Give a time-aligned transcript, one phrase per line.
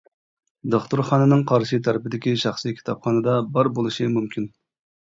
[0.75, 4.53] دوختۇرخانىنىڭ قارشى تەرىپىدىكى شەخسى كىتابخانىدا بار بولۇشى مۇمكىن.